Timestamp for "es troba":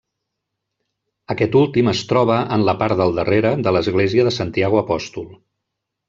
1.91-2.37